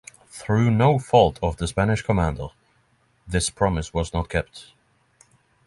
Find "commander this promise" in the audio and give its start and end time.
2.01-3.93